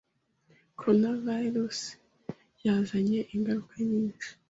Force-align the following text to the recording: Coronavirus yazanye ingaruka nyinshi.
Coronavirus 0.79 1.79
yazanye 2.65 3.19
ingaruka 3.33 3.73
nyinshi. 3.89 4.29